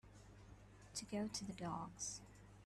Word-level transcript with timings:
To 0.95 1.05
go 1.05 1.27
to 1.31 1.43
the 1.45 1.53
dogs 1.53 2.21